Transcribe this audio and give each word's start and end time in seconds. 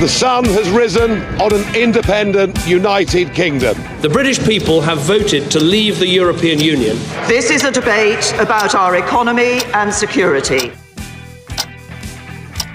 The 0.00 0.08
sun 0.08 0.44
has 0.44 0.68
risen 0.68 1.10
on 1.40 1.52
an 1.52 1.74
independent 1.74 2.66
United 2.66 3.32
Kingdom. 3.32 3.76
The 4.00 4.08
British 4.08 4.38
people 4.38 4.82
have 4.82 5.00
voted 5.00 5.50
to 5.50 5.58
leave 5.58 5.98
the 5.98 6.06
European 6.06 6.58
Union. 6.58 6.96
This 7.26 7.50
is 7.50 7.64
a 7.64 7.70
debate 7.70 8.34
about 8.38 8.74
our 8.74 8.96
economy 8.96 9.60
and 9.72 9.94
security. 9.94 10.70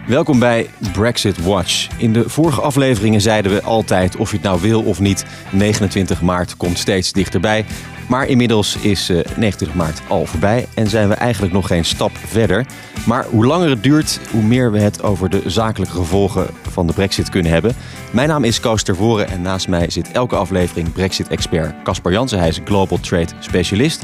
Welkom 0.07 0.39
bij 0.39 0.69
Brexit 0.93 1.43
Watch. 1.43 1.87
In 1.97 2.13
de 2.13 2.29
vorige 2.29 2.61
afleveringen 2.61 3.21
zeiden 3.21 3.51
we 3.51 3.61
altijd 3.61 4.15
of 4.15 4.29
je 4.29 4.35
het 4.35 4.45
nou 4.45 4.61
wil 4.61 4.83
of 4.83 4.99
niet. 4.99 5.25
29 5.51 6.21
maart 6.21 6.57
komt 6.57 6.77
steeds 6.77 7.11
dichterbij. 7.11 7.65
Maar 8.11 8.27
inmiddels 8.27 8.75
is 8.75 9.07
29 9.07 9.67
eh, 9.67 9.75
maart 9.75 10.01
al 10.07 10.25
voorbij 10.25 10.67
en 10.73 10.87
zijn 10.87 11.07
we 11.07 11.13
eigenlijk 11.13 11.53
nog 11.53 11.67
geen 11.67 11.85
stap 11.85 12.11
verder. 12.17 12.65
Maar 13.05 13.25
hoe 13.29 13.45
langer 13.45 13.69
het 13.69 13.83
duurt, 13.83 14.19
hoe 14.31 14.43
meer 14.43 14.71
we 14.71 14.79
het 14.79 15.03
over 15.03 15.29
de 15.29 15.41
zakelijke 15.45 15.95
gevolgen 15.95 16.47
van 16.61 16.87
de 16.87 16.93
Brexit 16.93 17.29
kunnen 17.29 17.51
hebben. 17.51 17.75
Mijn 18.11 18.27
naam 18.27 18.43
is 18.43 18.59
Koos 18.59 18.83
Tervoren 18.83 19.27
en 19.27 19.41
naast 19.41 19.67
mij 19.67 19.89
zit 19.89 20.11
elke 20.11 20.35
aflevering 20.35 20.91
Brexit-expert 20.93 21.73
Caspar 21.83 22.11
Jansen. 22.11 22.39
Hij 22.39 22.47
is 22.47 22.59
Global 22.65 22.99
Trade 22.99 23.31
Specialist. 23.39 24.03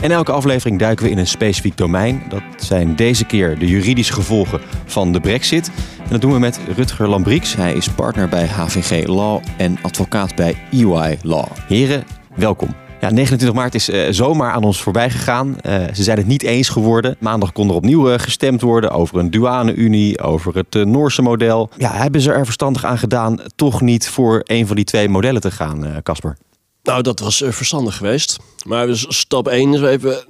En 0.00 0.10
elke 0.10 0.32
aflevering 0.32 0.78
duiken 0.78 1.04
we 1.04 1.10
in 1.10 1.18
een 1.18 1.26
specifiek 1.26 1.76
domein. 1.76 2.22
Dat 2.28 2.42
zijn 2.56 2.96
deze 2.96 3.24
keer 3.24 3.58
de 3.58 3.66
juridische 3.66 4.12
gevolgen 4.12 4.60
van 4.84 5.12
de 5.12 5.20
Brexit. 5.20 5.70
En 5.98 6.10
dat 6.10 6.20
doen 6.20 6.32
we 6.32 6.38
met 6.38 6.60
Rutger 6.76 7.08
Lambrieks. 7.08 7.54
Hij 7.54 7.72
is 7.72 7.88
partner 7.88 8.28
bij 8.28 8.46
HVG 8.46 9.06
Law 9.06 9.42
en 9.56 9.78
advocaat 9.82 10.34
bij 10.34 10.56
EY 10.70 11.18
Law. 11.22 11.46
Heren, 11.68 12.04
welkom. 12.34 12.85
Ja, 13.00 13.10
29 13.10 13.52
maart 13.52 13.74
is 13.74 13.88
uh, 13.88 14.06
zomaar 14.10 14.52
aan 14.52 14.64
ons 14.64 14.82
voorbij 14.82 15.10
gegaan. 15.10 15.56
Uh, 15.66 15.84
ze 15.94 16.02
zijn 16.02 16.18
het 16.18 16.26
niet 16.26 16.42
eens 16.42 16.68
geworden. 16.68 17.16
Maandag 17.18 17.52
kon 17.52 17.68
er 17.68 17.74
opnieuw 17.74 18.10
uh, 18.10 18.18
gestemd 18.18 18.60
worden 18.60 18.90
over 18.90 19.18
een 19.18 19.30
douane-unie, 19.30 20.20
over 20.20 20.54
het 20.54 20.74
Noorse 20.74 21.22
model. 21.22 21.70
Ja, 21.76 21.92
hebben 21.92 22.20
ze 22.20 22.32
er 22.32 22.44
verstandig 22.44 22.84
aan 22.84 22.98
gedaan 22.98 23.38
toch 23.56 23.80
niet 23.80 24.08
voor 24.08 24.40
een 24.44 24.66
van 24.66 24.76
die 24.76 24.84
twee 24.84 25.08
modellen 25.08 25.40
te 25.40 25.50
gaan, 25.50 26.02
Casper? 26.02 26.36
Nou, 26.82 27.02
dat 27.02 27.20
was 27.20 27.42
verstandig 27.46 27.96
geweest. 27.96 28.38
Maar 28.66 28.86
dus 28.86 29.06
stap 29.08 29.48
1 29.48 29.74
is 29.74 29.80
even, 29.80 30.24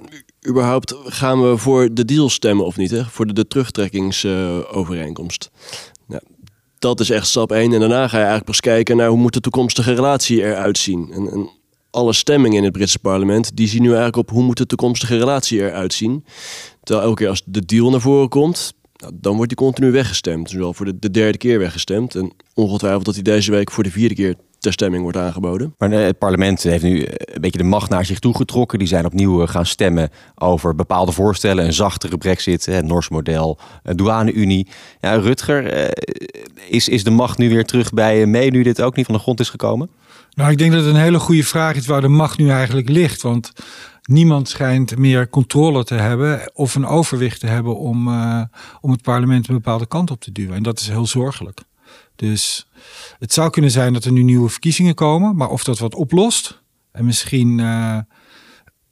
überhaupt 0.47 0.95
gaan 1.05 1.49
we 1.49 1.57
voor 1.57 1.93
de 1.93 2.05
deal 2.05 2.29
stemmen 2.29 2.65
of 2.65 2.77
niet? 2.77 2.91
Hè? 2.91 3.05
Voor 3.05 3.27
de, 3.27 3.33
de 3.33 3.47
terugtrekkingsovereenkomst. 3.47 5.49
Dat 6.79 6.99
is 6.99 7.09
echt 7.09 7.27
stap 7.27 7.51
1. 7.51 7.73
En 7.73 7.79
daarna 7.79 8.07
ga 8.07 8.17
je 8.17 8.23
eigenlijk 8.23 8.45
pas 8.45 8.59
kijken 8.59 8.97
naar 8.97 9.07
hoe 9.07 9.17
moet 9.17 9.33
de 9.33 9.39
toekomstige 9.39 9.93
relatie 9.93 10.43
eruit 10.43 10.77
zien. 10.77 11.09
En, 11.13 11.31
en 11.31 11.49
alle 11.97 12.13
stemmingen 12.13 12.57
in 12.57 12.63
het 12.63 12.71
Britse 12.71 12.99
parlement, 12.99 13.55
die 13.55 13.67
zien 13.67 13.81
nu 13.81 13.87
eigenlijk 13.87 14.17
op 14.17 14.29
hoe 14.29 14.43
moet 14.43 14.57
de 14.57 14.65
toekomstige 14.65 15.17
relatie 15.17 15.59
eruit 15.59 15.93
zien. 15.93 16.25
Terwijl 16.83 17.07
elke 17.07 17.21
keer 17.21 17.29
als 17.29 17.41
de 17.45 17.65
deal 17.65 17.89
naar 17.89 18.01
voren 18.01 18.29
komt, 18.29 18.73
nou, 18.97 19.13
dan 19.15 19.35
wordt 19.35 19.49
die 19.49 19.57
continu 19.57 19.91
weggestemd. 19.91 20.45
Dus 20.49 20.53
wel 20.53 20.73
voor 20.73 20.85
de, 20.85 20.99
de, 20.99 21.11
derde 21.11 21.37
keer 21.37 21.59
weggestemd. 21.59 22.15
En 22.15 22.31
ongetwijfeld 22.53 23.05
dat 23.05 23.13
hij 23.13 23.23
deze 23.23 23.51
week 23.51 23.71
voor 23.71 23.83
de 23.83 23.91
vierde 23.91 24.15
keer 24.15 24.35
ter 24.59 24.73
stemming 24.73 25.03
wordt 25.03 25.17
aangeboden. 25.17 25.73
Maar 25.77 25.91
eh, 25.91 26.05
het 26.05 26.17
parlement 26.17 26.63
heeft 26.63 26.83
nu 26.83 27.01
eh, 27.01 27.35
een 27.35 27.41
beetje 27.41 27.57
de 27.57 27.63
macht 27.63 27.89
naar 27.89 28.05
zich 28.05 28.19
toe 28.19 28.35
getrokken. 28.35 28.79
Die 28.79 28.87
zijn 28.87 29.05
opnieuw 29.05 29.41
eh, 29.41 29.47
gaan 29.47 29.65
stemmen 29.65 30.09
over 30.35 30.75
bepaalde 30.75 31.11
voorstellen. 31.11 31.65
Een 31.65 31.73
zachtere 31.73 32.17
brexit, 32.17 32.65
het 32.65 32.85
Noors 32.85 33.09
model, 33.09 33.57
douane-unie. 33.83 34.67
Ja, 34.99 35.13
Rutger, 35.13 35.91
is, 36.69 36.89
is 36.89 37.03
de 37.03 37.11
macht 37.11 37.37
nu 37.37 37.49
weer 37.49 37.65
terug 37.65 37.91
bij 37.91 38.25
mee 38.25 38.51
nu 38.51 38.63
dit 38.63 38.81
ook 38.81 38.95
niet 38.95 39.05
van 39.05 39.15
de 39.15 39.21
grond 39.21 39.39
is 39.39 39.49
gekomen? 39.49 39.89
Nou, 40.37 40.51
ik 40.51 40.57
denk 40.57 40.71
dat 40.71 40.85
het 40.85 40.93
een 40.93 41.01
hele 41.01 41.19
goede 41.19 41.43
vraag 41.43 41.75
is 41.75 41.85
waar 41.85 42.01
de 42.01 42.07
macht 42.07 42.37
nu 42.37 42.49
eigenlijk 42.49 42.89
ligt. 42.89 43.21
Want 43.21 43.51
niemand 44.01 44.49
schijnt 44.49 44.97
meer 44.97 45.29
controle 45.29 45.83
te 45.83 45.93
hebben 45.93 46.51
of 46.53 46.75
een 46.75 46.85
overwicht 46.85 47.39
te 47.39 47.47
hebben 47.47 47.77
om, 47.77 48.07
uh, 48.07 48.41
om 48.81 48.91
het 48.91 49.01
parlement 49.01 49.47
een 49.47 49.55
bepaalde 49.55 49.87
kant 49.87 50.11
op 50.11 50.21
te 50.21 50.31
duwen. 50.31 50.55
En 50.55 50.63
dat 50.63 50.79
is 50.79 50.87
heel 50.87 51.05
zorgelijk. 51.05 51.61
Dus 52.15 52.67
het 53.19 53.33
zou 53.33 53.49
kunnen 53.49 53.71
zijn 53.71 53.93
dat 53.93 54.05
er 54.05 54.11
nu 54.11 54.23
nieuwe 54.23 54.49
verkiezingen 54.49 54.95
komen, 54.95 55.35
maar 55.35 55.49
of 55.49 55.63
dat 55.63 55.79
wat 55.79 55.95
oplost 55.95 56.61
en 56.91 57.05
misschien, 57.05 57.57
uh, 57.57 57.99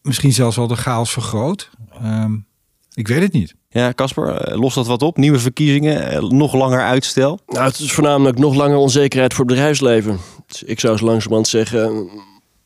misschien 0.01 0.33
zelfs 0.33 0.55
wel 0.55 0.67
de 0.67 0.75
chaos 0.75 1.11
vergroot, 1.11 1.69
um, 2.03 2.45
ik 2.93 3.07
weet 3.07 3.21
het 3.21 3.33
niet. 3.33 3.55
Ja, 3.75 3.93
Casper, 3.93 4.27
eh, 4.27 4.59
lost 4.59 4.75
dat 4.75 4.87
wat 4.87 5.01
op? 5.01 5.17
Nieuwe 5.17 5.39
verkiezingen, 5.39 6.35
nog 6.35 6.53
langer 6.53 6.81
uitstel? 6.81 7.39
Nou, 7.47 7.65
het 7.65 7.79
is 7.79 7.91
voornamelijk 7.91 8.37
nog 8.37 8.55
langer 8.55 8.77
onzekerheid 8.77 9.33
voor 9.33 9.45
het 9.45 9.53
bedrijfsleven. 9.53 10.19
Dus 10.47 10.63
ik 10.63 10.79
zou 10.79 10.97
zo 10.97 11.05
langzamerhand 11.05 11.47
zeggen, 11.47 12.09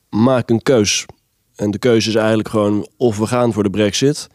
maak 0.10 0.50
een 0.50 0.62
keus. 0.62 1.06
En 1.56 1.72
de 1.72 1.78
keuze 1.78 2.10
is 2.10 2.16
eigenlijk 2.16 2.50
gewoon 2.50 2.88
of 2.98 3.18
we 3.18 3.28
gaan 3.28 3.54
voor 3.54 3.64
de 3.64 3.70
brexit 3.70 4.28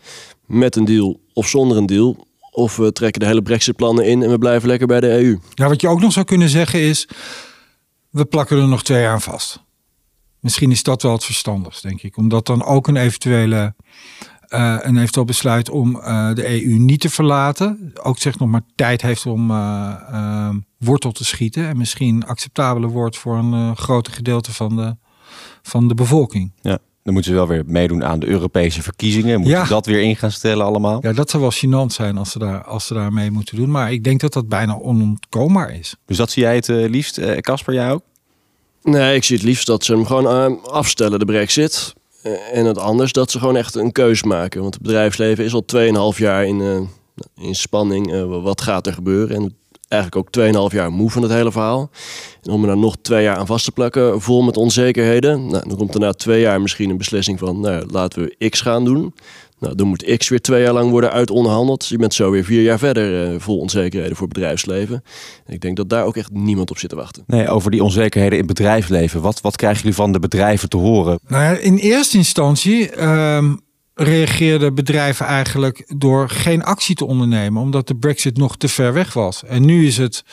met 0.46 0.76
een 0.76 0.84
deal 0.84 1.20
of 1.32 1.48
zonder 1.48 1.76
een 1.76 1.86
deal. 1.86 2.26
Of 2.50 2.76
we 2.76 2.92
trekken 2.92 3.20
de 3.20 3.26
hele 3.26 3.42
brexit-plannen 3.42 4.06
in 4.06 4.22
en 4.22 4.30
we 4.30 4.38
blijven 4.38 4.68
lekker 4.68 4.86
bij 4.86 5.00
de 5.00 5.10
EU. 5.10 5.38
Ja, 5.54 5.68
wat 5.68 5.80
je 5.80 5.88
ook 5.88 6.00
nog 6.00 6.12
zou 6.12 6.26
kunnen 6.26 6.48
zeggen 6.48 6.80
is, 6.80 7.08
we 8.10 8.24
plakken 8.24 8.58
er 8.58 8.68
nog 8.68 8.82
twee 8.82 9.00
jaar 9.00 9.12
aan 9.12 9.20
vast. 9.20 9.62
Misschien 10.40 10.70
is 10.70 10.82
dat 10.82 11.02
wel 11.02 11.12
het 11.12 11.24
verstandigst, 11.24 11.82
denk 11.82 12.02
ik. 12.02 12.16
Omdat 12.16 12.46
dan 12.46 12.64
ook 12.64 12.88
een 12.88 12.96
eventuele 12.96 13.74
uh, 14.54 14.76
een 14.81 14.97
eventueel 14.97 15.25
besluit 15.25 15.70
om 15.70 15.97
uh, 15.97 16.34
de 16.34 16.65
EU 16.65 16.78
niet 16.78 17.00
te 17.00 17.10
verlaten. 17.10 17.92
Ook 18.03 18.19
zeg 18.19 18.38
nog 18.38 18.48
maar 18.48 18.62
tijd 18.75 19.03
heeft 19.03 19.26
om 19.26 19.50
uh, 19.50 20.50
wortel 20.78 21.12
te 21.12 21.25
schieten. 21.25 21.69
En 21.69 21.76
misschien 21.76 22.26
acceptabeler 22.26 22.88
wordt 22.88 23.16
voor 23.16 23.37
een 23.37 23.76
groot 23.76 24.09
gedeelte 24.09 24.53
van 24.53 24.76
de, 24.76 24.97
van 25.62 25.88
de 25.88 25.94
bevolking. 25.94 26.53
Ja. 26.60 26.78
Dan 27.03 27.12
moeten 27.12 27.32
ze 27.32 27.38
wel 27.38 27.48
weer 27.48 27.62
meedoen 27.66 28.04
aan 28.04 28.19
de 28.19 28.26
Europese 28.26 28.82
verkiezingen. 28.82 29.41
Moeten 29.41 29.59
ja. 29.59 29.64
dat 29.66 29.87
weer 29.87 30.03
in 30.03 30.16
gaan 30.16 30.31
stellen 30.31 30.66
allemaal? 30.66 30.98
Ja, 31.03 31.12
dat 31.12 31.31
zou 31.31 31.43
wel 31.43 31.53
gênant 31.53 31.93
zijn 31.93 32.19
als 32.19 32.31
ze, 32.31 32.38
daar, 32.38 32.64
als 32.64 32.87
ze 32.87 32.94
daar 32.94 33.12
mee 33.12 33.31
moeten 33.31 33.56
doen. 33.56 33.70
Maar 33.70 33.93
ik 33.93 34.04
denk 34.04 34.20
dat 34.20 34.32
dat 34.32 34.48
bijna 34.48 34.78
onontkoombaar 34.78 35.75
is. 35.75 35.97
Dus 36.06 36.16
dat 36.16 36.31
zie 36.31 36.43
jij 36.43 36.54
het 36.54 36.69
liefst, 36.69 37.20
Casper, 37.41 37.75
jij 37.75 37.93
ook? 37.93 38.03
Nee, 38.82 39.16
ik 39.16 39.25
zie 39.25 39.37
het 39.37 39.44
liefst 39.44 39.66
dat 39.66 39.84
ze 39.84 39.93
hem 39.93 40.06
gewoon 40.06 40.62
afstellen, 40.62 41.19
de 41.19 41.25
brexit. 41.25 41.94
Eh, 42.24 42.58
en 42.58 42.64
het 42.64 42.78
anders 42.78 43.12
dat 43.12 43.30
ze 43.30 43.38
gewoon 43.38 43.56
echt 43.56 43.74
een 43.74 43.92
keus 43.92 44.22
maken. 44.22 44.60
Want 44.60 44.74
het 44.74 44.82
bedrijfsleven 44.82 45.44
is 45.44 45.54
al 45.54 45.64
2,5 46.12 46.18
jaar 46.18 46.46
in, 46.46 46.60
uh, 46.60 46.80
in 47.36 47.54
spanning. 47.54 48.12
Uh, 48.12 48.42
wat 48.42 48.60
gaat 48.60 48.86
er 48.86 48.92
gebeuren? 48.92 49.36
En 49.36 49.56
eigenlijk 49.88 50.38
ook 50.38 50.70
2,5 50.70 50.76
jaar 50.76 50.92
moe 50.92 51.10
van 51.10 51.22
het 51.22 51.32
hele 51.32 51.52
verhaal. 51.52 51.90
En 52.42 52.52
om 52.52 52.62
er 52.62 52.68
dan 52.68 52.80
nog 52.80 52.96
twee 53.02 53.22
jaar 53.22 53.36
aan 53.36 53.46
vast 53.46 53.64
te 53.64 53.72
plakken, 53.72 54.20
vol 54.20 54.42
met 54.42 54.56
onzekerheden. 54.56 55.46
Nou, 55.46 55.68
dan 55.68 55.76
komt 55.76 55.94
er 55.94 56.00
na 56.00 56.12
twee 56.12 56.40
jaar 56.40 56.60
misschien 56.60 56.90
een 56.90 56.96
beslissing 56.96 57.38
van, 57.38 57.60
nou, 57.60 57.86
laten 57.90 58.22
we 58.22 58.48
X 58.48 58.60
gaan 58.60 58.84
doen. 58.84 59.14
Nou, 59.58 59.74
dan 59.74 59.86
moet 59.86 60.16
X 60.16 60.28
weer 60.28 60.40
twee 60.40 60.62
jaar 60.62 60.72
lang 60.72 60.90
worden 60.90 61.12
uitonderhandeld. 61.12 61.86
Je 61.86 61.96
bent 61.96 62.14
zo 62.14 62.30
weer 62.30 62.44
vier 62.44 62.62
jaar 62.62 62.78
verder 62.78 63.32
uh, 63.32 63.40
vol 63.40 63.58
onzekerheden 63.58 64.16
voor 64.16 64.26
het 64.26 64.34
bedrijfsleven. 64.34 65.04
En 65.46 65.54
ik 65.54 65.60
denk 65.60 65.76
dat 65.76 65.88
daar 65.88 66.04
ook 66.04 66.16
echt 66.16 66.30
niemand 66.32 66.70
op 66.70 66.78
zit 66.78 66.90
te 66.90 66.96
wachten. 66.96 67.24
Nee, 67.26 67.48
over 67.48 67.70
die 67.70 67.82
onzekerheden 67.82 68.38
in 68.38 68.44
het 68.44 68.54
bedrijfsleven. 68.56 69.20
Wat, 69.20 69.40
wat 69.40 69.56
krijgen 69.56 69.80
jullie 69.80 69.94
van 69.94 70.12
de 70.12 70.18
bedrijven 70.18 70.68
te 70.68 70.76
horen? 70.76 71.18
Nou 71.26 71.42
ja, 71.42 71.50
in 71.50 71.76
eerste 71.76 72.16
instantie 72.16 72.96
uh, 72.96 73.52
reageerden 73.94 74.75
bedrijven 74.75 75.27
eigenlijk 75.27 75.93
door 75.97 76.28
geen 76.28 76.62
actie 76.62 76.94
te 76.94 77.05
ondernemen. 77.05 77.62
Omdat 77.62 77.87
de 77.87 77.97
brexit 77.97 78.37
nog 78.37 78.56
te 78.56 78.69
ver 78.69 78.93
weg 78.93 79.12
was. 79.12 79.44
En 79.44 79.65
nu 79.65 79.87
is 79.87 79.97
het 79.97 80.25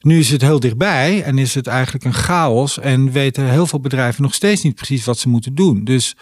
nu 0.00 0.18
is 0.18 0.30
het 0.30 0.40
heel 0.40 0.60
dichtbij 0.60 1.22
en 1.22 1.38
is 1.38 1.54
het 1.54 1.66
eigenlijk 1.66 2.04
een 2.04 2.14
chaos 2.14 2.78
en 2.78 3.12
weten 3.12 3.50
heel 3.50 3.66
veel 3.66 3.80
bedrijven 3.80 4.22
nog 4.22 4.34
steeds 4.34 4.62
niet 4.62 4.74
precies 4.74 5.04
wat 5.04 5.18
ze 5.18 5.28
moeten 5.28 5.54
doen. 5.54 5.84
Dus 5.84 6.16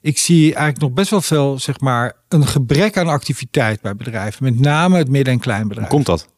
ik 0.00 0.18
zie 0.18 0.42
eigenlijk 0.42 0.80
nog 0.80 0.92
best 0.92 1.10
wel 1.10 1.20
veel, 1.20 1.58
zeg 1.58 1.80
maar, 1.80 2.12
een 2.28 2.46
gebrek 2.46 2.96
aan 2.96 3.08
activiteit 3.08 3.80
bij 3.80 3.96
bedrijven. 3.96 4.44
Met 4.44 4.60
name 4.60 4.96
het 4.96 5.08
midden- 5.08 5.32
en 5.32 5.40
kleinbedrijf. 5.40 5.88
Hoe 5.88 5.96
komt 5.96 6.06
dat? 6.06 6.28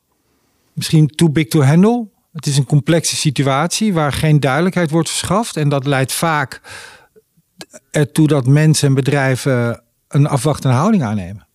Misschien 0.73 1.07
too 1.07 1.31
big 1.31 1.47
to 1.47 1.63
handle. 1.63 2.09
Het 2.33 2.47
is 2.47 2.57
een 2.57 2.65
complexe 2.65 3.17
situatie 3.17 3.93
waar 3.93 4.13
geen 4.13 4.41
duidelijkheid 4.41 4.91
wordt 4.91 5.09
verschaft. 5.09 5.57
En 5.57 5.69
dat 5.69 5.87
leidt 5.87 6.13
vaak 6.13 6.61
ertoe 7.91 8.27
dat 8.27 8.47
mensen 8.47 8.89
en 8.89 8.95
bedrijven 8.95 9.83
een 10.09 10.27
afwachtende 10.27 10.77
houding 10.77 11.03
aannemen 11.03 11.49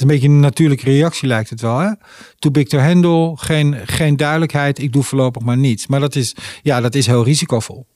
is 0.00 0.06
een 0.06 0.06
beetje 0.06 0.28
een 0.28 0.40
natuurlijke 0.40 0.84
reactie 0.84 1.28
lijkt 1.28 1.50
het 1.50 1.60
wel. 1.60 1.78
Hè? 1.78 1.90
Too 2.38 2.52
big 2.52 2.68
to 2.68 2.78
handle, 2.78 3.32
geen, 3.36 3.76
geen 3.84 4.16
duidelijkheid, 4.16 4.78
ik 4.78 4.92
doe 4.92 5.02
voorlopig 5.02 5.42
maar 5.42 5.56
niets. 5.56 5.86
Maar 5.86 6.00
dat 6.00 6.14
is, 6.14 6.34
ja, 6.62 6.80
dat 6.80 6.94
is 6.94 7.06
heel 7.06 7.24
risicovol. 7.24 7.86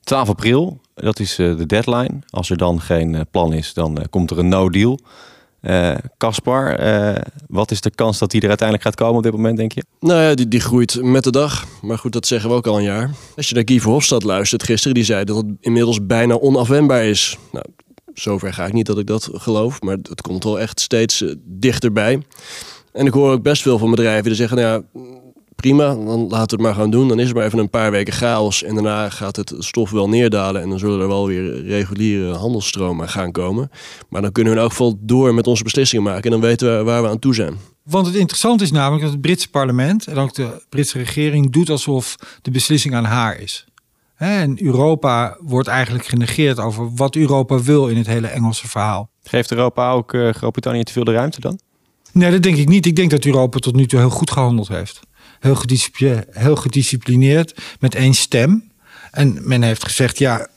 12 0.00 0.28
april, 0.28 0.80
dat 0.94 1.20
is 1.20 1.38
uh, 1.38 1.56
de 1.56 1.66
deadline. 1.66 2.18
Als 2.30 2.50
er 2.50 2.56
dan 2.56 2.80
geen 2.80 3.12
uh, 3.12 3.20
plan 3.30 3.52
is, 3.52 3.74
dan 3.74 3.98
uh, 3.98 4.04
komt 4.10 4.30
er 4.30 4.38
een 4.38 4.48
no-deal. 4.48 5.00
Caspar, 6.18 6.78
wat 7.46 7.70
is 7.70 7.80
de 7.80 7.90
kans 7.90 8.18
dat 8.18 8.30
die 8.30 8.40
er 8.40 8.48
uiteindelijk 8.48 8.88
gaat 8.88 8.96
komen 8.96 9.16
op 9.16 9.22
dit 9.22 9.32
moment, 9.32 9.56
denk 9.56 9.72
je? 9.72 9.84
Nou 10.00 10.20
ja, 10.20 10.34
die, 10.34 10.48
die 10.48 10.60
groeit 10.60 11.02
met 11.02 11.24
de 11.24 11.30
dag. 11.30 11.64
Maar 11.82 11.98
goed, 11.98 12.12
dat 12.12 12.26
zeggen 12.26 12.50
we 12.50 12.56
ook 12.56 12.66
al 12.66 12.76
een 12.76 12.82
jaar. 12.82 13.10
Als 13.36 13.48
je 13.48 13.54
naar 13.54 13.62
Guy 13.66 13.80
Verhofstadt 13.80 14.24
luistert 14.24 14.62
gisteren, 14.62 14.94
die 14.94 15.04
zei 15.04 15.24
dat 15.24 15.36
het 15.36 15.46
inmiddels 15.60 16.06
bijna 16.06 16.38
onafwendbaar 16.38 17.04
is. 17.04 17.38
Nou, 17.52 17.64
zover 18.14 18.52
ga 18.52 18.66
ik 18.66 18.72
niet 18.72 18.86
dat 18.86 18.98
ik 18.98 19.06
dat 19.06 19.28
geloof, 19.32 19.80
maar 19.80 19.96
het 20.02 20.20
komt 20.20 20.44
wel 20.44 20.60
echt 20.60 20.80
steeds 20.80 21.22
uh, 21.22 21.34
dichterbij. 21.44 22.22
En 22.92 23.06
ik 23.06 23.12
hoor 23.12 23.32
ook 23.32 23.42
best 23.42 23.62
veel 23.62 23.78
van 23.78 23.90
bedrijven 23.90 24.24
die 24.24 24.34
zeggen, 24.34 24.56
nou 24.56 24.68
ja, 24.68 25.00
prima, 25.54 25.94
dan 25.94 26.20
laten 26.28 26.30
we 26.30 26.36
het 26.38 26.60
maar 26.60 26.74
gaan 26.74 26.90
doen. 26.90 27.08
Dan 27.08 27.20
is 27.20 27.28
er 27.28 27.34
maar 27.34 27.44
even 27.44 27.58
een 27.58 27.70
paar 27.70 27.90
weken 27.90 28.12
chaos 28.12 28.62
en 28.62 28.74
daarna 28.74 29.10
gaat 29.10 29.36
het 29.36 29.54
stof 29.58 29.90
wel 29.90 30.08
neerdalen 30.08 30.62
en 30.62 30.68
dan 30.68 30.78
zullen 30.78 31.00
er 31.00 31.08
wel 31.08 31.26
weer 31.26 31.62
reguliere 31.62 32.32
handelsstromen 32.32 33.08
gaan 33.08 33.32
komen. 33.32 33.70
Maar 34.08 34.22
dan 34.22 34.32
kunnen 34.32 34.52
we 34.52 34.58
in 34.58 34.64
elk 34.64 34.72
geval 34.72 34.98
door 35.00 35.34
met 35.34 35.46
onze 35.46 35.62
beslissingen 35.62 36.04
maken 36.04 36.24
en 36.24 36.30
dan 36.30 36.40
weten 36.40 36.78
we 36.78 36.84
waar 36.84 37.02
we 37.02 37.08
aan 37.08 37.18
toe 37.18 37.34
zijn. 37.34 37.56
Want 37.82 38.06
het 38.06 38.14
interessante 38.14 38.64
is 38.64 38.70
namelijk 38.70 39.02
dat 39.02 39.12
het 39.12 39.20
Britse 39.20 39.50
parlement 39.50 40.06
en 40.06 40.16
ook 40.16 40.34
de 40.34 40.62
Britse 40.68 40.98
regering 40.98 41.52
doet 41.52 41.70
alsof 41.70 42.16
de 42.42 42.50
beslissing 42.50 42.94
aan 42.94 43.04
haar 43.04 43.38
is. 43.38 43.66
En 44.16 44.62
Europa 44.62 45.36
wordt 45.40 45.68
eigenlijk 45.68 46.06
genegeerd 46.06 46.60
over 46.60 46.94
wat 46.94 47.16
Europa 47.16 47.62
wil 47.62 47.88
in 47.88 47.96
het 47.96 48.06
hele 48.06 48.26
Engelse 48.26 48.68
verhaal. 48.68 49.08
Geeft 49.22 49.50
Europa 49.50 49.90
ook 49.90 50.12
uh, 50.12 50.30
Groot-Brittannië 50.30 50.82
te 50.82 50.92
veel 50.92 51.04
de 51.04 51.12
ruimte 51.12 51.40
dan? 51.40 51.58
Nee, 52.12 52.30
dat 52.30 52.42
denk 52.42 52.56
ik 52.56 52.68
niet. 52.68 52.86
Ik 52.86 52.96
denk 52.96 53.10
dat 53.10 53.24
Europa 53.24 53.58
tot 53.58 53.74
nu 53.74 53.86
toe 53.86 53.98
heel 53.98 54.10
goed 54.10 54.30
gehandeld 54.30 54.68
heeft. 54.68 55.00
Heel, 55.44 55.54
gedisciplineerd, 55.54 56.26
heel 56.30 56.56
gedisciplineerd, 56.56 57.54
met 57.80 57.94
één 57.94 58.14
stem. 58.14 58.70
En 59.10 59.38
men 59.42 59.62
heeft 59.62 59.84
gezegd, 59.84 60.18
ja, 60.18 60.48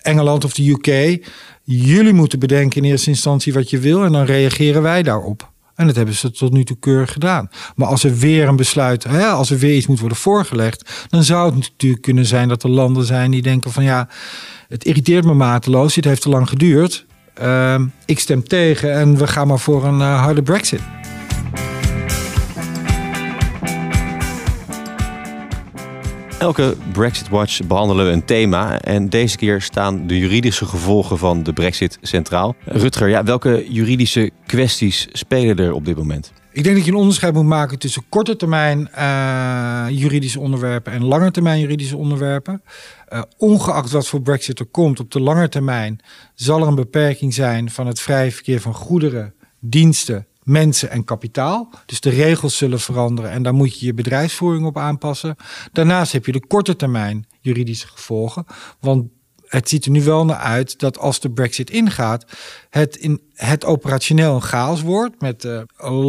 Engeland 0.00 0.44
of 0.44 0.52
de 0.52 0.70
UK, 0.70 1.18
jullie 1.62 2.12
moeten 2.12 2.38
bedenken 2.38 2.82
in 2.82 2.90
eerste 2.90 3.10
instantie 3.10 3.52
wat 3.52 3.70
je 3.70 3.78
wil 3.78 4.04
en 4.04 4.12
dan 4.12 4.24
reageren 4.24 4.82
wij 4.82 5.02
daarop. 5.02 5.50
En 5.74 5.86
dat 5.86 5.96
hebben 5.96 6.14
ze 6.14 6.30
tot 6.30 6.52
nu 6.52 6.64
toe 6.64 6.76
keurig 6.80 7.12
gedaan. 7.12 7.50
Maar 7.76 7.88
als 7.88 8.04
er 8.04 8.16
weer 8.16 8.48
een 8.48 8.56
besluit, 8.56 9.04
hè, 9.04 9.26
als 9.26 9.50
er 9.50 9.58
weer 9.58 9.76
iets 9.76 9.86
moet 9.86 10.00
worden 10.00 10.18
voorgelegd, 10.18 11.06
dan 11.08 11.24
zou 11.24 11.46
het 11.46 11.54
natuurlijk 11.54 12.02
kunnen 12.02 12.26
zijn 12.26 12.48
dat 12.48 12.62
er 12.62 12.70
landen 12.70 13.04
zijn 13.04 13.30
die 13.30 13.42
denken 13.42 13.72
van 13.72 13.84
ja, 13.84 14.08
het 14.68 14.84
irriteert 14.84 15.24
me 15.24 15.34
mateloos, 15.34 15.94
dit 15.94 16.04
heeft 16.04 16.22
te 16.22 16.28
lang 16.28 16.48
geduurd. 16.48 17.06
Uh, 17.42 17.80
ik 18.04 18.18
stem 18.18 18.48
tegen 18.48 18.92
en 18.92 19.16
we 19.16 19.26
gaan 19.26 19.46
maar 19.46 19.58
voor 19.58 19.84
een 19.84 19.98
uh, 19.98 20.22
harde 20.22 20.42
brexit. 20.42 21.03
Elke 26.44 26.76
Brexit 26.92 27.28
Watch 27.28 27.66
behandelen 27.66 28.06
we 28.06 28.12
een 28.12 28.24
thema 28.24 28.80
en 28.80 29.08
deze 29.08 29.36
keer 29.36 29.62
staan 29.62 30.06
de 30.06 30.18
juridische 30.18 30.64
gevolgen 30.64 31.18
van 31.18 31.42
de 31.42 31.52
Brexit 31.52 31.98
centraal. 32.02 32.54
Rutger, 32.64 33.08
ja, 33.08 33.24
welke 33.24 33.66
juridische 33.68 34.30
kwesties 34.46 35.08
spelen 35.12 35.56
er 35.56 35.72
op 35.72 35.84
dit 35.84 35.96
moment? 35.96 36.32
Ik 36.52 36.64
denk 36.64 36.76
dat 36.76 36.84
je 36.84 36.90
een 36.90 36.96
onderscheid 36.96 37.34
moet 37.34 37.44
maken 37.44 37.78
tussen 37.78 38.04
korte 38.08 38.36
termijn 38.36 38.88
uh, 38.98 39.86
juridische 39.90 40.40
onderwerpen 40.40 40.92
en 40.92 41.04
lange 41.04 41.30
termijn 41.30 41.60
juridische 41.60 41.96
onderwerpen. 41.96 42.62
Uh, 43.12 43.22
ongeacht 43.36 43.90
wat 43.90 44.06
voor 44.06 44.22
Brexit 44.22 44.58
er 44.58 44.66
komt, 44.66 45.00
op 45.00 45.10
de 45.10 45.20
lange 45.20 45.48
termijn 45.48 46.00
zal 46.34 46.60
er 46.60 46.68
een 46.68 46.74
beperking 46.74 47.34
zijn 47.34 47.70
van 47.70 47.86
het 47.86 48.00
vrije 48.00 48.32
verkeer 48.32 48.60
van 48.60 48.74
goederen, 48.74 49.34
diensten, 49.60 50.26
mensen 50.44 50.90
en 50.90 51.04
kapitaal. 51.04 51.70
Dus 51.86 52.00
de 52.00 52.10
regels 52.10 52.56
zullen 52.56 52.80
veranderen 52.80 53.30
en 53.30 53.42
daar 53.42 53.54
moet 53.54 53.78
je 53.78 53.86
je 53.86 53.94
bedrijfsvoering 53.94 54.66
op 54.66 54.78
aanpassen. 54.78 55.36
Daarnaast 55.72 56.12
heb 56.12 56.26
je 56.26 56.32
de 56.32 56.46
korte 56.46 56.76
termijn 56.76 57.26
juridische 57.40 57.86
gevolgen. 57.86 58.44
Want 58.80 59.08
het 59.46 59.68
ziet 59.68 59.84
er 59.84 59.90
nu 59.90 60.02
wel 60.02 60.24
naar 60.24 60.36
uit 60.36 60.78
dat 60.78 60.98
als 60.98 61.20
de 61.20 61.30
Brexit 61.30 61.70
ingaat, 61.70 62.24
het, 62.70 62.96
in, 62.96 63.20
het 63.34 63.64
operationeel 63.64 64.34
een 64.34 64.42
chaos 64.42 64.82
wordt. 64.82 65.20
Met 65.20 65.44
uh, 65.44 65.62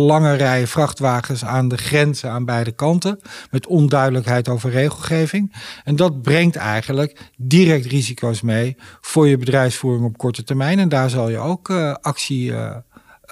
lange 0.05 0.33
rijen 0.33 0.67
vrachtwagens 0.67 1.45
aan 1.45 1.67
de 1.67 1.77
grenzen 1.77 2.29
aan 2.29 2.45
beide 2.45 2.71
kanten. 2.71 3.19
Met 3.51 3.67
onduidelijkheid 3.67 4.49
over 4.49 4.69
regelgeving. 4.69 5.55
En 5.83 5.95
dat 5.95 6.21
brengt 6.21 6.55
eigenlijk 6.55 7.31
direct 7.37 7.85
risico's 7.85 8.41
mee 8.41 8.75
voor 9.01 9.27
je 9.27 9.37
bedrijfsvoering 9.37 10.05
op 10.05 10.17
korte 10.17 10.43
termijn. 10.43 10.79
En 10.79 10.89
daar 10.89 11.09
zal 11.09 11.29
je 11.29 11.37
ook 11.37 11.69
uh, 11.69 11.93
actie 12.01 12.51
uh, 12.51 12.75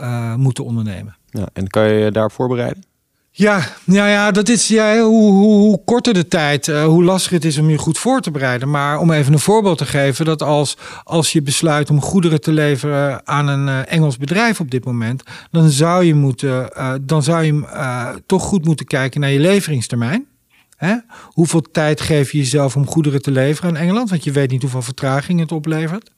uh, 0.02 0.36
moeten 0.36 0.64
ondernemen. 0.64 1.16
Ja, 1.30 1.48
en 1.54 1.68
kan 1.68 1.88
je 1.88 1.94
je 1.94 2.12
daarop 2.12 2.32
voorbereiden? 2.32 2.84
Ja, 3.36 3.64
ja, 3.86 4.08
ja 4.08 4.32
dat 4.32 4.50
is 4.50 4.68
ja, 4.68 5.00
hoe, 5.00 5.32
hoe, 5.32 5.60
hoe 5.60 5.84
korter 5.86 6.14
de 6.14 6.28
tijd, 6.28 6.68
uh, 6.68 6.84
hoe 6.84 7.04
lastiger 7.04 7.38
het 7.38 7.46
is 7.46 7.58
om 7.58 7.70
je 7.70 7.78
goed 7.78 7.98
voor 7.98 8.22
te 8.22 8.32
bereiden. 8.32 8.70
Maar 8.70 9.00
om 9.00 9.12
even 9.12 9.34
een 9.34 9.40
voorbeeld 9.40 9.78
te 9.78 9.86
geven, 9.86 10.26
dat 10.26 10.42
als, 10.42 10.78
als 11.04 11.32
je 11.32 11.42
besluit 11.42 11.90
om 11.90 12.02
goederen 12.02 12.42
te 12.42 12.52
leveren 12.52 13.28
aan 13.28 13.48
een 13.48 13.68
uh, 13.68 13.94
Engels 13.94 14.18
bedrijf 14.18 14.60
op 14.60 14.72
dit 14.72 14.86
moment, 14.86 15.24
dan 15.52 15.70
zou 15.70 16.04
je, 16.04 16.16
moeten, 16.16 16.70
uh, 16.78 16.94
dan 17.02 17.24
zou 17.24 17.44
je 17.44 18.22
toch 18.26 18.44
goed 18.44 18.66
moeten 18.66 18.86
kijken 18.86 19.22
naar 19.22 19.32
je 19.32 19.40
leveringstermijn. 19.40 20.28
Hoeveel 21.24 21.62
tijd 21.62 22.02
geef 22.02 22.32
je 22.32 22.38
jezelf 22.38 22.76
om 22.76 22.88
goederen 22.88 23.22
te 23.22 23.32
leveren 23.32 23.70
aan 23.70 23.82
Engeland? 23.82 24.10
Want 24.10 24.24
je 24.24 24.32
weet 24.32 24.52
niet 24.52 24.62
hoeveel 24.62 24.82
vertraging 24.82 25.40
het 25.40 25.52
oplevert. 25.52 26.12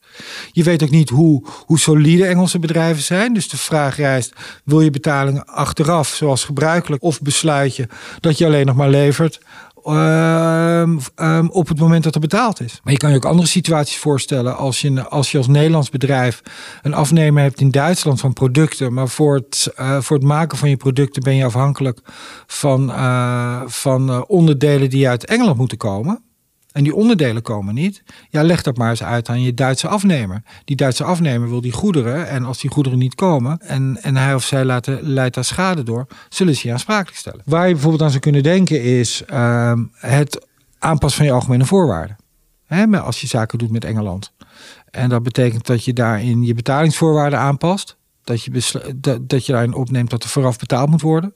Je 0.52 0.62
weet 0.62 0.82
ook 0.82 0.90
niet 0.90 1.10
hoe, 1.10 1.46
hoe 1.66 1.78
solide 1.78 2.26
Engelse 2.26 2.58
bedrijven 2.58 3.02
zijn. 3.02 3.34
Dus 3.34 3.48
de 3.48 3.56
vraag 3.56 3.96
rijst: 3.96 4.32
wil 4.64 4.80
je 4.80 4.90
betalingen 4.90 5.46
achteraf, 5.46 6.08
zoals 6.08 6.44
gebruikelijk, 6.44 7.02
of 7.02 7.22
besluit 7.22 7.76
je 7.76 7.88
dat 8.20 8.38
je 8.38 8.46
alleen 8.46 8.66
nog 8.66 8.76
maar 8.76 8.90
levert 8.90 9.40
uh, 9.88 10.82
um, 11.16 11.50
op 11.50 11.68
het 11.68 11.78
moment 11.78 12.04
dat 12.04 12.14
er 12.14 12.20
betaald 12.20 12.60
is. 12.60 12.80
Maar 12.84 12.92
je 12.92 12.98
kan 12.98 13.10
je 13.10 13.16
ook 13.16 13.24
andere 13.24 13.48
situaties 13.48 13.98
voorstellen 13.98 14.56
als 14.56 14.80
je 14.80 15.08
als, 15.08 15.32
je 15.32 15.38
als 15.38 15.46
Nederlands 15.46 15.90
bedrijf 15.90 16.42
een 16.82 16.94
afnemer 16.94 17.42
hebt 17.42 17.60
in 17.60 17.70
Duitsland 17.70 18.20
van 18.20 18.32
producten, 18.32 18.92
maar 18.92 19.08
voor 19.08 19.34
het, 19.34 19.72
uh, 19.80 20.00
voor 20.00 20.16
het 20.16 20.26
maken 20.26 20.58
van 20.58 20.68
je 20.68 20.76
producten 20.76 21.22
ben 21.22 21.34
je 21.34 21.44
afhankelijk 21.44 22.00
van, 22.46 22.90
uh, 22.90 23.62
van 23.66 24.26
onderdelen 24.26 24.90
die 24.90 25.08
uit 25.08 25.24
Engeland 25.24 25.58
moeten 25.58 25.78
komen 25.78 26.25
en 26.76 26.84
die 26.84 26.94
onderdelen 26.94 27.42
komen 27.42 27.74
niet, 27.74 28.02
ja, 28.28 28.42
leg 28.42 28.62
dat 28.62 28.76
maar 28.76 28.90
eens 28.90 29.02
uit 29.02 29.28
aan 29.28 29.42
je 29.42 29.54
Duitse 29.54 29.88
afnemer. 29.88 30.42
Die 30.64 30.76
Duitse 30.76 31.04
afnemer 31.04 31.48
wil 31.48 31.60
die 31.60 31.72
goederen 31.72 32.28
en 32.28 32.44
als 32.44 32.60
die 32.60 32.70
goederen 32.70 32.98
niet 32.98 33.14
komen 33.14 33.58
en, 33.58 33.98
en 34.02 34.16
hij 34.16 34.34
of 34.34 34.44
zij 34.44 34.64
laten, 34.64 34.98
leidt 35.02 35.34
daar 35.34 35.44
schade 35.44 35.82
door, 35.82 36.06
zullen 36.28 36.54
ze 36.56 36.66
je 36.66 36.72
aansprakelijk 36.72 37.16
stellen. 37.16 37.42
Waar 37.44 37.66
je 37.66 37.72
bijvoorbeeld 37.72 38.02
aan 38.02 38.10
zou 38.10 38.20
kunnen 38.20 38.42
denken 38.42 38.82
is 38.82 39.22
uh, 39.30 39.72
het 39.92 40.46
aanpassen 40.78 41.18
van 41.18 41.26
je 41.26 41.32
algemene 41.32 41.64
voorwaarden. 41.64 42.16
Hè, 42.66 43.00
als 43.00 43.20
je 43.20 43.26
zaken 43.26 43.58
doet 43.58 43.70
met 43.70 43.84
Engeland. 43.84 44.32
En 44.90 45.08
dat 45.08 45.22
betekent 45.22 45.66
dat 45.66 45.84
je 45.84 45.92
daarin 45.92 46.42
je 46.42 46.54
betalingsvoorwaarden 46.54 47.38
aanpast. 47.38 47.96
Dat 48.24 48.42
je, 48.42 48.50
dat, 48.96 49.28
dat 49.28 49.46
je 49.46 49.52
daarin 49.52 49.74
opneemt 49.74 50.10
dat 50.10 50.22
er 50.22 50.28
vooraf 50.28 50.58
betaald 50.58 50.90
moet 50.90 51.02
worden. 51.02 51.34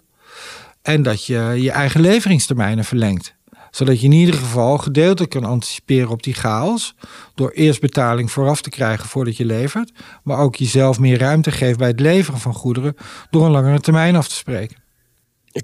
En 0.82 1.02
dat 1.02 1.26
je 1.26 1.54
je 1.56 1.70
eigen 1.70 2.00
leveringstermijnen 2.00 2.84
verlengt 2.84 3.38
zodat 3.70 4.00
je 4.00 4.06
in 4.06 4.12
ieder 4.12 4.34
geval 4.34 4.78
gedeeltelijk 4.78 5.30
kan 5.30 5.44
anticiperen 5.44 6.10
op 6.10 6.22
die 6.22 6.34
chaos. 6.34 6.94
Door 7.34 7.50
eerst 7.50 7.80
betaling 7.80 8.30
vooraf 8.30 8.62
te 8.62 8.70
krijgen 8.70 9.08
voordat 9.08 9.36
je 9.36 9.44
levert. 9.44 9.92
Maar 10.22 10.38
ook 10.38 10.56
jezelf 10.56 10.98
meer 10.98 11.18
ruimte 11.18 11.50
geeft 11.50 11.78
bij 11.78 11.88
het 11.88 12.00
leveren 12.00 12.40
van 12.40 12.54
goederen. 12.54 12.96
Door 13.30 13.44
een 13.44 13.50
langere 13.50 13.80
termijn 13.80 14.16
af 14.16 14.28
te 14.28 14.34
spreken. 14.34 14.76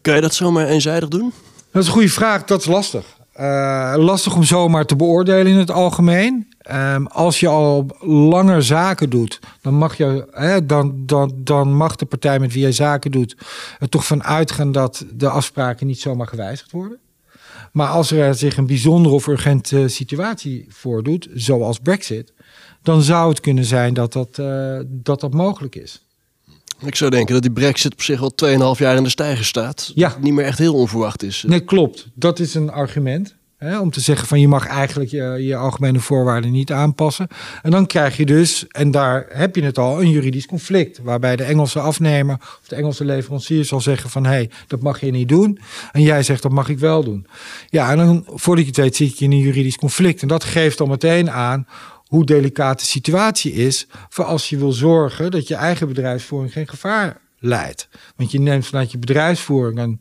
Kan 0.03 0.15
je 0.15 0.21
dat 0.21 0.35
zomaar 0.35 0.67
eenzijdig 0.67 1.09
doen? 1.09 1.33
Dat 1.73 1.83
is 1.83 1.89
een 1.89 1.95
goede 1.95 2.09
vraag. 2.09 2.45
Dat 2.45 2.61
is 2.61 2.67
lastig. 2.67 3.17
Uh, 3.41 3.95
lastig 3.97 4.35
om 4.35 4.45
zomaar 4.45 4.85
te 4.85 4.97
beoordelen 4.97 5.47
in 5.47 5.59
het 5.59 5.71
algemeen. 5.71 6.55
Um, 6.73 7.07
als 7.07 7.41
je 7.41 7.49
al 7.49 7.87
langer 8.01 8.63
zaken 8.63 9.11
doet, 9.11 9.41
dan 9.61 9.75
mag, 9.75 9.97
je, 9.97 10.29
hè, 10.31 10.67
dan, 10.67 10.93
dan, 10.97 11.33
dan 11.37 11.75
mag 11.75 11.97
de 11.97 12.07
partij 12.07 12.39
met 12.39 12.53
wie 12.53 12.63
je 12.63 12.73
zaken 12.73 13.11
doet 13.11 13.37
er 13.79 13.89
toch 13.89 14.07
van 14.07 14.25
uitgaan 14.25 14.73
dat 14.73 15.05
de 15.13 15.29
afspraken 15.29 15.87
niet 15.87 16.01
zomaar 16.01 16.27
gewijzigd 16.27 16.73
worden. 16.73 16.99
Maar 17.77 17.89
als 17.89 18.11
er 18.11 18.35
zich 18.35 18.57
een 18.57 18.67
bijzondere 18.67 19.15
of 19.15 19.27
urgente 19.27 19.89
situatie 19.89 20.67
voordoet, 20.69 21.29
zoals 21.35 21.79
Brexit, 21.79 22.33
dan 22.83 23.03
zou 23.03 23.29
het 23.29 23.41
kunnen 23.41 23.65
zijn 23.65 23.95
dat 23.95 24.13
dat, 24.13 24.39
uh, 24.39 24.81
dat, 24.87 25.21
dat 25.21 25.35
mogelijk 25.35 25.75
is. 25.75 26.05
Ik 26.85 26.95
zou 26.95 27.11
denken 27.11 27.35
dat 27.35 27.43
die 27.43 27.53
Brexit 27.53 27.93
op 27.93 28.03
zich 28.03 28.21
al 28.21 28.33
2,5 28.75 28.79
jaar 28.79 28.97
in 28.97 29.03
de 29.03 29.09
stijger 29.09 29.45
staat. 29.45 29.93
Ja. 29.95 30.17
Niet 30.21 30.33
meer 30.33 30.45
echt 30.45 30.59
heel 30.59 30.75
onverwacht 30.75 31.23
is. 31.23 31.45
Nee, 31.47 31.61
klopt. 31.61 32.09
Dat 32.15 32.39
is 32.39 32.55
een 32.55 32.71
argument. 32.71 33.37
Om 33.75 33.91
te 33.91 34.01
zeggen 34.01 34.29
van 34.29 34.41
je 34.41 34.49
mag 34.49 34.67
eigenlijk 34.67 35.11
je, 35.11 35.23
je 35.23 35.57
algemene 35.57 35.99
voorwaarden 35.99 36.51
niet 36.51 36.73
aanpassen. 36.73 37.29
En 37.63 37.71
dan 37.71 37.87
krijg 37.87 38.17
je 38.17 38.27
dus, 38.27 38.67
en 38.69 38.91
daar 38.91 39.27
heb 39.29 39.57
je 39.57 39.63
het 39.63 39.79
al, 39.79 40.01
een 40.01 40.11
juridisch 40.11 40.47
conflict. 40.47 40.99
Waarbij 41.03 41.37
de 41.37 41.45
Engelse 41.45 41.81
afnemer 41.81 42.37
of 42.41 42.69
de 42.69 42.77
Engelse 42.77 43.05
leverancier 43.05 43.65
zal 43.65 43.81
zeggen 43.81 44.11
van 44.11 44.25
hé, 44.25 44.31
hey, 44.31 44.51
dat 44.67 44.81
mag 44.81 45.01
je 45.01 45.11
niet 45.11 45.29
doen. 45.29 45.59
En 45.93 46.03
jij 46.03 46.23
zegt 46.23 46.43
dat 46.43 46.53
mag 46.53 46.69
ik 46.69 46.79
wel 46.79 47.05
doen. 47.05 47.27
Ja, 47.69 47.91
en 47.91 47.97
dan 47.97 48.25
voordat 48.27 48.65
je 48.65 48.71
het 48.71 48.81
weet 48.81 48.97
zit 48.97 49.19
je 49.19 49.25
een 49.25 49.39
juridisch 49.39 49.77
conflict. 49.77 50.23
En 50.23 50.29
dat 50.29 50.45
geeft 50.45 50.79
dan 50.79 50.89
meteen 50.89 51.31
aan 51.31 51.67
hoe 52.07 52.25
delicaat 52.25 52.79
de 52.79 52.87
situatie 52.87 53.53
is 53.53 53.87
voor 54.09 54.25
als 54.25 54.49
je 54.49 54.57
wil 54.59 54.73
zorgen 54.73 55.31
dat 55.31 55.49
je 55.49 55.55
eigen 55.55 55.89
bedrijfsvoering 55.89 56.53
geen 56.53 56.69
gevaar 56.69 57.21
leidt. 57.39 57.89
Want 58.17 58.31
je 58.31 58.41
neemt 58.41 58.67
vanuit 58.67 58.93
je 58.93 58.99
bedrijfsvoering 58.99 59.79
een, 59.79 60.01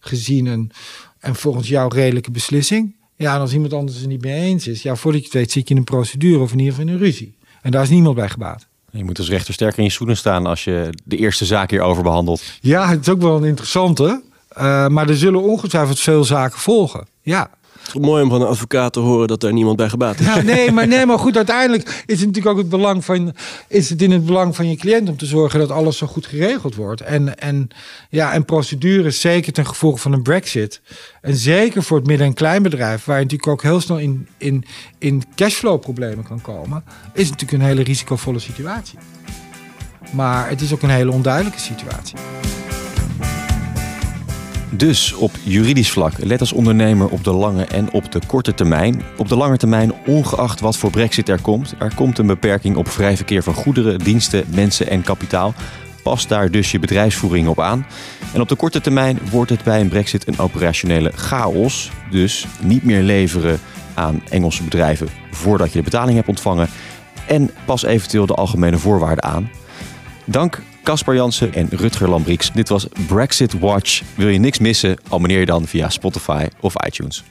gezien 0.00 0.46
een 0.46 0.72
en 1.18 1.34
volgens 1.34 1.68
jou 1.68 1.94
redelijke 1.94 2.30
beslissing. 2.30 2.94
Ja, 3.16 3.34
en 3.34 3.40
als 3.40 3.52
iemand 3.52 3.72
anders 3.72 3.98
het 3.98 4.06
niet 4.06 4.22
mee 4.22 4.40
eens 4.40 4.66
is, 4.66 4.82
ja, 4.82 4.96
voordat 4.96 5.20
je 5.20 5.26
het 5.26 5.36
weet 5.36 5.52
zit 5.52 5.68
je 5.68 5.74
in 5.74 5.80
een 5.80 5.86
procedure 5.86 6.42
of 6.42 6.52
in 6.52 6.58
ieder 6.58 6.74
geval 6.74 6.88
in 6.88 6.94
een 6.94 7.00
ruzie. 7.00 7.36
En 7.62 7.70
daar 7.70 7.82
is 7.82 7.88
niemand 7.88 8.14
bij 8.14 8.28
gebaat. 8.28 8.66
Je 8.90 9.04
moet 9.04 9.18
als 9.18 9.28
rechter 9.28 9.54
sterk 9.54 9.76
in 9.76 9.84
je 9.84 9.90
schoenen 9.90 10.16
staan 10.16 10.46
als 10.46 10.64
je 10.64 10.90
de 11.04 11.16
eerste 11.16 11.44
zaak 11.44 11.70
hierover 11.70 12.02
behandelt. 12.02 12.42
Ja, 12.60 12.88
het 12.88 13.00
is 13.00 13.08
ook 13.08 13.20
wel 13.20 13.36
een 13.36 13.44
interessante. 13.44 14.22
Uh, 14.58 14.86
maar 14.86 15.08
er 15.08 15.16
zullen 15.16 15.42
ongetwijfeld 15.42 16.00
veel 16.00 16.24
zaken 16.24 16.58
volgen. 16.58 17.06
Ja. 17.22 17.50
Mooi 17.92 18.22
om 18.22 18.28
van 18.28 18.40
een 18.40 18.46
advocaat 18.46 18.92
te 18.92 19.00
horen 19.00 19.28
dat 19.28 19.42
er 19.42 19.52
niemand 19.52 19.76
bij 19.76 19.88
gebaat 19.88 20.20
is. 20.20 20.42
Nee, 20.42 20.70
maar, 20.70 20.86
nee, 20.86 21.06
maar 21.06 21.18
goed, 21.18 21.36
uiteindelijk 21.36 22.04
is 22.06 22.18
het 22.18 22.26
natuurlijk 22.26 22.46
ook 22.46 22.58
het 22.58 22.68
belang 22.68 23.04
van, 23.04 23.34
is 23.68 23.90
het 23.90 24.02
in 24.02 24.10
het 24.10 24.24
belang 24.26 24.56
van 24.56 24.70
je 24.70 24.76
cliënt 24.76 25.08
om 25.08 25.16
te 25.16 25.26
zorgen 25.26 25.58
dat 25.58 25.70
alles 25.70 25.98
zo 25.98 26.06
goed 26.06 26.26
geregeld 26.26 26.74
wordt. 26.74 27.00
En, 27.00 27.38
en, 27.38 27.68
ja, 28.10 28.32
en 28.32 28.44
procedures, 28.44 29.20
zeker 29.20 29.52
ten 29.52 29.66
gevolge 29.66 29.98
van 29.98 30.12
een 30.12 30.22
brexit. 30.22 30.80
En 31.20 31.36
zeker 31.36 31.82
voor 31.82 31.96
het 31.96 32.06
midden- 32.06 32.26
en 32.26 32.34
kleinbedrijf, 32.34 33.04
waar 33.04 33.16
je 33.16 33.22
natuurlijk 33.22 33.50
ook 33.50 33.62
heel 33.62 33.80
snel 33.80 33.98
in, 33.98 34.28
in, 34.38 34.64
in 34.98 35.22
cashflow 35.34 35.80
problemen 35.80 36.24
kan 36.24 36.40
komen, 36.40 36.84
is 37.12 37.28
het 37.28 37.30
natuurlijk 37.30 37.62
een 37.62 37.68
hele 37.68 37.82
risicovolle 37.82 38.38
situatie. 38.38 38.98
Maar 40.12 40.48
het 40.48 40.60
is 40.60 40.72
ook 40.72 40.82
een 40.82 40.90
hele 40.90 41.12
onduidelijke 41.12 41.60
situatie. 41.60 42.16
Dus 44.76 45.12
op 45.12 45.30
juridisch 45.42 45.90
vlak, 45.90 46.12
let 46.18 46.40
als 46.40 46.52
ondernemer 46.52 47.08
op 47.08 47.24
de 47.24 47.32
lange 47.32 47.64
en 47.64 47.92
op 47.92 48.12
de 48.12 48.20
korte 48.26 48.54
termijn. 48.54 49.02
Op 49.16 49.28
de 49.28 49.36
lange 49.36 49.56
termijn, 49.56 49.92
ongeacht 50.06 50.60
wat 50.60 50.76
voor 50.76 50.90
brexit 50.90 51.28
er 51.28 51.40
komt, 51.40 51.74
er 51.78 51.94
komt 51.94 52.18
een 52.18 52.26
beperking 52.26 52.76
op 52.76 52.88
vrij 52.88 53.16
verkeer 53.16 53.42
van 53.42 53.54
goederen, 53.54 53.98
diensten, 53.98 54.44
mensen 54.54 54.88
en 54.88 55.02
kapitaal. 55.02 55.54
Pas 56.02 56.26
daar 56.26 56.50
dus 56.50 56.70
je 56.70 56.78
bedrijfsvoering 56.78 57.48
op 57.48 57.60
aan. 57.60 57.86
En 58.32 58.40
op 58.40 58.48
de 58.48 58.54
korte 58.54 58.80
termijn 58.80 59.18
wordt 59.30 59.50
het 59.50 59.64
bij 59.64 59.80
een 59.80 59.88
brexit 59.88 60.28
een 60.28 60.38
operationele 60.38 61.12
chaos. 61.14 61.90
Dus 62.10 62.46
niet 62.62 62.84
meer 62.84 63.02
leveren 63.02 63.60
aan 63.94 64.22
Engelse 64.28 64.62
bedrijven 64.62 65.08
voordat 65.30 65.72
je 65.72 65.78
de 65.78 65.84
betaling 65.84 66.16
hebt 66.16 66.28
ontvangen. 66.28 66.68
En 67.26 67.50
pas 67.64 67.84
eventueel 67.84 68.26
de 68.26 68.34
algemene 68.34 68.78
voorwaarden 68.78 69.24
aan. 69.24 69.50
Dank 70.24 70.62
Caspar 70.84 71.14
Jansen 71.14 71.54
en 71.54 71.68
Rutger 71.70 72.08
Lambrieks. 72.08 72.50
Dit 72.52 72.68
was 72.68 72.86
Brexit 73.06 73.58
Watch. 73.58 74.02
Wil 74.16 74.28
je 74.28 74.38
niks 74.38 74.58
missen? 74.58 74.96
Abonneer 75.08 75.38
je 75.38 75.46
dan 75.46 75.66
via 75.66 75.88
Spotify 75.88 76.46
of 76.60 76.74
iTunes. 76.86 77.24